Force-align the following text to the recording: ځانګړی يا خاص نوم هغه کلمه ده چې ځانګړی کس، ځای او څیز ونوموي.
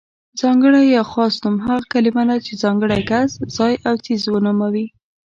ځانګړی 0.41 0.83
يا 0.95 1.03
خاص 1.11 1.33
نوم 1.43 1.55
هغه 1.65 1.83
کلمه 1.93 2.23
ده 2.29 2.37
چې 2.45 2.53
ځانګړی 2.63 3.01
کس، 3.09 3.29
ځای 3.57 3.73
او 3.87 3.95
څیز 4.05 4.21
ونوموي. 4.29 4.85